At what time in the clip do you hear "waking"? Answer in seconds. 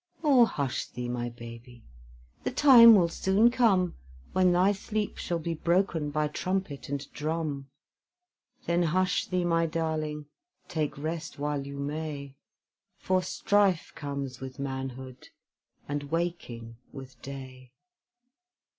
16.09-16.77